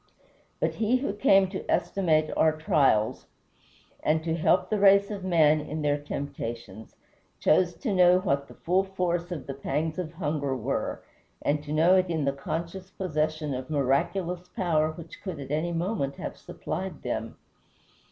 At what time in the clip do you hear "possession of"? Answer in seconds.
12.89-13.69